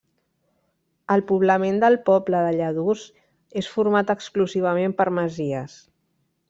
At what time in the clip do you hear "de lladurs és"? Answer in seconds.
2.47-3.71